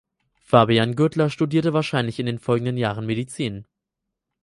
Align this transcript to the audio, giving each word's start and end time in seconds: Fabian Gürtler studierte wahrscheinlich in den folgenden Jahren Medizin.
Fabian 0.41 0.95
Gürtler 0.95 1.29
studierte 1.29 1.73
wahrscheinlich 1.73 2.19
in 2.19 2.25
den 2.25 2.39
folgenden 2.39 2.75
Jahren 2.75 3.05
Medizin. 3.05 3.67